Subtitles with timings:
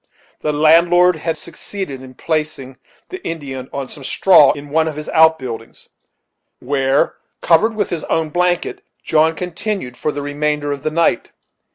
[0.39, 2.77] The landlord had succeeded in placing
[3.09, 5.89] the Indian on some straw in one of his outbuildings,
[6.59, 11.29] where, covered with his own blanket, John continued for the remainder of the night.